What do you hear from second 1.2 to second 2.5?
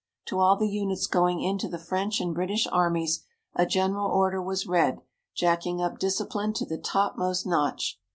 into the French and